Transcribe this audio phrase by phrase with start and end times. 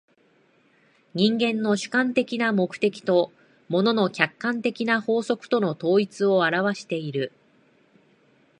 [1.13, 3.31] 人間の主観的な目的と
[3.69, 7.31] 物の客観的な法則との統一を現わしている。